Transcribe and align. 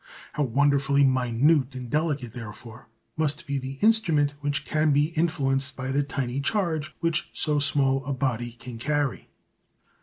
How 0.33 0.41
wonderfully 0.41 1.03
minute 1.03 1.75
and 1.75 1.87
delicate, 1.87 2.31
therefore, 2.31 2.87
must 3.17 3.45
be 3.45 3.59
the 3.59 3.73
instrument 3.83 4.31
which 4.39 4.65
can 4.65 4.91
be 4.91 5.09
influenced 5.09 5.75
by 5.75 5.91
the 5.91 6.01
tiny 6.01 6.41
charge 6.41 6.95
which 7.01 7.29
so 7.33 7.59
small 7.59 8.03
a 8.05 8.11
body 8.11 8.53
can 8.53 8.79
carry. 8.79 9.27